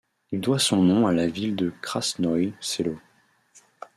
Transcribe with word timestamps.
Il 0.31 0.41
doit 0.41 0.57
son 0.57 0.81
nom 0.81 1.05
à 1.05 1.13
la 1.13 1.27
ville 1.27 1.55
de 1.55 1.71
Krasnoïe 1.83 2.55
Selo. 2.59 2.97